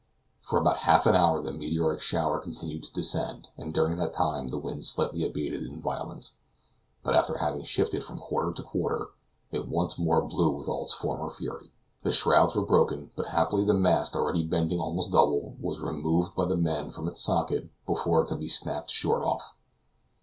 For 0.41 0.57
about 0.57 0.77
half 0.79 1.05
an 1.05 1.13
hour 1.15 1.43
the 1.43 1.53
meteoric 1.53 2.01
shower 2.01 2.39
continued 2.39 2.85
to 2.85 2.91
descend, 2.91 3.49
and 3.55 3.71
during 3.71 3.97
that 3.99 4.13
time 4.13 4.47
the 4.47 4.57
wind 4.57 4.83
slightly 4.83 5.23
abated 5.23 5.61
in 5.63 5.79
violence; 5.79 6.31
but 7.03 7.13
after 7.13 7.37
having 7.37 7.61
shifted 7.65 8.03
from 8.03 8.17
quarter 8.17 8.51
to 8.51 8.63
quarter, 8.63 9.09
it 9.51 9.67
once 9.67 9.99
more 9.99 10.23
blew 10.25 10.49
with 10.49 10.67
all 10.67 10.85
its 10.85 10.93
former 10.95 11.29
fury. 11.29 11.71
The 12.01 12.11
shrouds 12.11 12.55
were 12.55 12.65
broken, 12.65 13.11
but 13.15 13.27
happily 13.27 13.63
the 13.63 13.75
mast, 13.75 14.15
already 14.15 14.43
bending 14.43 14.79
almost 14.79 15.11
double, 15.11 15.55
was 15.61 15.79
removed 15.79 16.33
by 16.33 16.45
the 16.45 16.57
men 16.57 16.89
from 16.89 17.07
its 17.07 17.21
socket 17.21 17.69
before 17.85 18.23
it 18.23 18.29
should 18.29 18.39
be 18.39 18.47
snapped 18.47 18.89
short 18.89 19.21
off.. 19.23 19.55